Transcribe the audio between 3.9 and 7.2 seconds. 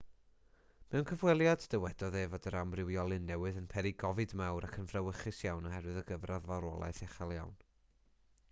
gofid mawr ac yn frawychus iawn oherwydd y gyfradd farwolaeth